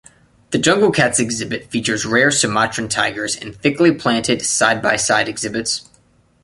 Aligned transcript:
The 0.49 0.57
Jungle 0.57 0.89
Cats 0.89 1.19
exhibit 1.19 1.69
features 1.69 2.07
rare 2.07 2.31
Sumatran 2.31 2.89
tigers 2.89 3.35
in 3.35 3.53
thickly 3.53 3.91
planted, 3.91 4.41
side-by-side 4.41 5.29
exhibits. 5.29 5.87